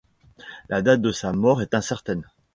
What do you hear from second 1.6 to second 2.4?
est incertaine.